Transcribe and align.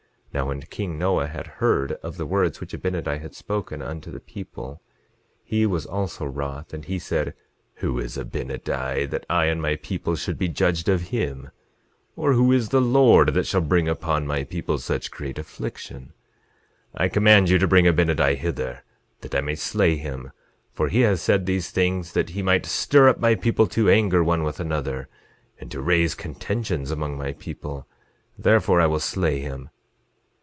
11:27 0.33 0.37
Now 0.43 0.47
when 0.47 0.61
king 0.61 0.97
Noah 0.97 1.27
had 1.27 1.45
heard 1.47 1.91
of 2.01 2.15
the 2.15 2.25
words 2.25 2.61
which 2.61 2.71
Abinadi 2.73 3.19
had 3.19 3.35
spoken 3.35 3.81
unto 3.81 4.09
the 4.09 4.21
people, 4.21 4.81
he 5.43 5.65
was 5.65 5.85
also 5.85 6.23
wroth; 6.23 6.73
and 6.73 6.85
he 6.85 6.99
said: 6.99 7.33
Who 7.75 7.99
is 7.99 8.15
Abinadi, 8.17 9.09
that 9.09 9.25
I 9.29 9.47
and 9.47 9.61
my 9.61 9.75
people 9.75 10.15
should 10.15 10.37
be 10.37 10.47
judged 10.47 10.87
of 10.87 11.09
him, 11.09 11.49
or 12.15 12.31
who 12.31 12.49
is 12.53 12.69
the 12.69 12.79
Lord, 12.79 13.33
that 13.33 13.45
shall 13.45 13.59
bring 13.59 13.89
upon 13.89 14.25
my 14.25 14.45
people 14.45 14.77
such 14.77 15.11
great 15.11 15.37
affliction? 15.37 16.13
11:28 16.95 17.01
I 17.01 17.09
command 17.09 17.49
you 17.49 17.59
to 17.59 17.67
bring 17.67 17.83
Abinadi 17.85 18.35
hither, 18.37 18.85
that 19.19 19.35
I 19.35 19.41
may 19.41 19.55
slay 19.55 19.97
him, 19.97 20.31
for 20.71 20.87
he 20.87 21.01
has 21.01 21.21
said 21.21 21.45
these 21.45 21.71
things 21.71 22.13
that 22.13 22.29
he 22.29 22.41
might 22.41 22.65
stir 22.65 23.09
up 23.09 23.19
my 23.19 23.35
people 23.35 23.67
to 23.67 23.89
anger 23.89 24.23
one 24.23 24.43
with 24.43 24.61
another, 24.61 25.09
and 25.59 25.69
to 25.71 25.81
raise 25.81 26.15
contentions 26.15 26.89
among 26.89 27.17
my 27.17 27.33
people; 27.33 27.85
therefore 28.39 28.79
I 28.79 28.87
will 28.87 29.01
slay 29.01 29.41
him. 29.41 29.69